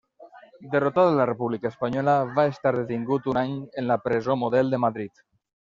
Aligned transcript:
Derrotada 0.75 1.11
la 1.17 1.27
República 1.31 1.67
Espanyola, 1.73 2.17
va 2.39 2.47
estar 2.53 2.73
detingut 2.79 3.29
un 3.35 3.41
any 3.45 3.55
en 3.83 3.89
la 3.93 4.03
Presó 4.09 4.43
Model 4.47 4.75
de 4.75 4.85
Madrid. 4.89 5.27